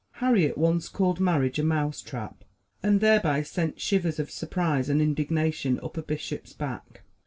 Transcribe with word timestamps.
Harriet 0.13 0.57
once 0.57 0.89
called 0.89 1.19
marriage 1.19 1.59
a 1.59 1.63
mouse 1.63 2.01
trap, 2.01 2.43
and 2.81 3.01
thereby 3.01 3.43
sent 3.43 3.79
shivers 3.79 4.17
of 4.17 4.31
surprise 4.31 4.89
and 4.89 4.99
indignation 4.99 5.79
up 5.83 5.95
a 5.95 6.01
bishop's 6.01 6.53
back. 6.53 7.03